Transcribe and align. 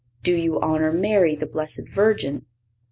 Do 0.23 0.35
you 0.35 0.59
honor 0.59 0.91
Mary, 0.91 1.35
the 1.35 1.45
Blessed 1.45 1.87
Virgin? 1.93 2.47